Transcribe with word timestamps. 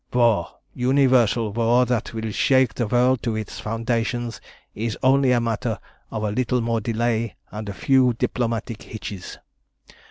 "War 0.11 0.47
universal 0.73 1.53
war 1.53 1.85
that 1.85 2.11
will 2.11 2.31
shake 2.31 2.73
the 2.73 2.87
world 2.87 3.21
to 3.21 3.35
its 3.35 3.59
foundations 3.59 4.41
is 4.73 4.97
only 5.03 5.31
a 5.31 5.39
matter 5.39 5.77
of 6.09 6.23
a 6.23 6.31
little 6.31 6.59
more 6.59 6.81
delay 6.81 7.35
and 7.51 7.69
a 7.69 7.73
few 7.73 8.13
diplomatic 8.13 8.81
hitches. 8.81 9.37